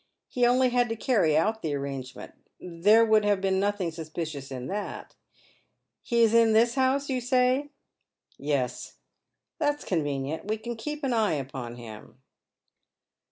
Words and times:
He 0.27 0.47
only 0.47 0.69
had 0.69 0.89
to 0.89 0.95
cany 0.95 1.37
out 1.37 1.61
the 1.61 1.73
aiTangement. 1.73 2.31
There 2.59 3.05
would 3.05 3.23
have 3.23 3.39
been 3.39 3.59
nothing 3.59 3.91
suspicious 3.91 4.49
in 4.49 4.65
that. 4.65 5.13
He 6.01 6.23
is 6.23 6.33
in 6.33 6.53
this 6.53 6.73
house, 6.73 7.07
you 7.07 7.21
say?"" 7.21 7.69
Yes." 8.39 8.95
*' 9.27 9.57
That's 9.59 9.85
convenient. 9.85 10.47
We 10.47 10.57
can 10.57 10.75
keep 10.75 11.03
an 11.03 11.13
eye 11.13 11.33
upon 11.33 11.75
him." 11.75 12.17